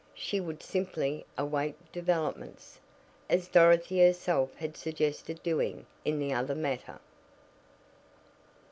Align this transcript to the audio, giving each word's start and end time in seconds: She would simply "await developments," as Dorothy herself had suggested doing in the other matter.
She 0.15 0.39
would 0.39 0.63
simply 0.63 1.27
"await 1.37 1.75
developments," 1.91 2.79
as 3.29 3.47
Dorothy 3.47 3.99
herself 4.03 4.55
had 4.55 4.75
suggested 4.75 5.43
doing 5.43 5.85
in 6.03 6.17
the 6.17 6.33
other 6.33 6.55
matter. 6.55 6.97